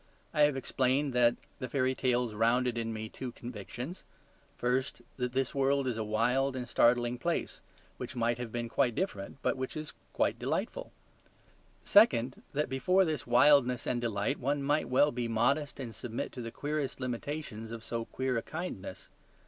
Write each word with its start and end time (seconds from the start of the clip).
I 0.33 0.41
have 0.41 0.57
explained 0.57 1.13
that 1.13 1.35
the 1.59 1.69
fairy 1.69 1.93
tales 1.93 2.33
founded 2.33 2.75
in 2.75 2.91
me 2.91 3.07
two 3.07 3.31
convictions; 3.33 4.03
first, 4.57 5.03
that 5.17 5.33
this 5.33 5.53
world 5.53 5.85
is 5.87 5.95
a 5.99 6.03
wild 6.03 6.55
and 6.55 6.67
startling 6.67 7.19
place, 7.19 7.61
which 7.97 8.15
might 8.15 8.39
have 8.39 8.51
been 8.51 8.67
quite 8.67 8.95
different, 8.95 9.37
but 9.43 9.57
which 9.57 9.77
is 9.77 9.93
quite 10.11 10.39
delightful; 10.39 10.91
second, 11.85 12.41
that 12.51 12.67
before 12.67 13.05
this 13.05 13.27
wildness 13.27 13.85
and 13.85 14.01
delight 14.01 14.39
one 14.39 14.65
may 14.65 14.83
well 14.85 15.11
be 15.11 15.27
modest 15.27 15.79
and 15.79 15.93
submit 15.93 16.31
to 16.31 16.41
the 16.41 16.49
queerest 16.49 16.99
limitations 16.99 17.69
of 17.71 17.83
so 17.83 18.05
queer 18.05 18.37
a 18.37 18.41
kindness. 18.41 19.07